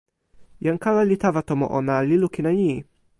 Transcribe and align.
jan 0.65 0.77
kala 0.85 1.01
li 1.09 1.17
tawa 1.23 1.41
tomo 1.49 1.65
ona, 1.79 1.95
li 2.09 2.15
lukin 2.21 2.49
e 2.51 2.53
ni: 2.59 2.71